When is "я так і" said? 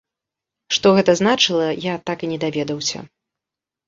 1.83-2.31